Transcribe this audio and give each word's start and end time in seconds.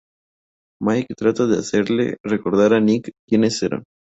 Mike 0.81 1.13
trata 1.15 1.45
de 1.45 1.59
hacerle 1.59 2.17
recordar 2.23 2.73
a 2.73 2.79
Nick 2.79 3.11
quienes 3.27 3.61
eran. 3.61 3.83